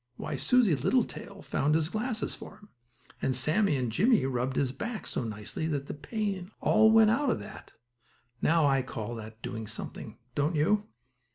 [0.15, 2.69] Why, Susie Littletail found his glasses for him;
[3.21, 7.29] and Sammie and Jimmie rubbed his back so nicely that the pain all went out
[7.29, 7.73] of that.
[8.41, 10.87] Now I call that doing something don't you?